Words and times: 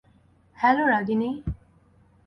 Hello, 0.57 0.83
Ragini. 0.87 1.29